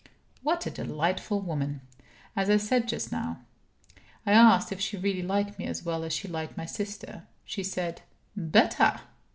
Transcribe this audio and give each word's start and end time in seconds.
What 0.41 0.65
a 0.65 0.71
delightful 0.71 1.41
woman! 1.41 1.81
as 2.35 2.49
I 2.49 2.57
said 2.57 2.87
just 2.87 3.11
now. 3.11 3.41
I 4.25 4.31
asked 4.31 4.71
if 4.71 4.81
she 4.81 4.97
really 4.97 5.21
liked 5.21 5.59
me 5.59 5.65
as 5.67 5.83
well 5.85 6.03
as 6.03 6.11
she 6.11 6.27
liked 6.27 6.57
my 6.57 6.65
sister. 6.65 7.27
She 7.45 7.61
said: 7.63 8.01
"Better." 8.35 8.99